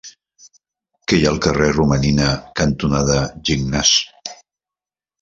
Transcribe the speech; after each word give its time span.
Què 1.11 1.19
hi 1.19 1.27
ha 1.27 1.33
al 1.33 1.37
carrer 1.47 1.69
Romaninar 1.77 2.33
cantonada 2.63 3.21
Gignàs? 3.51 3.97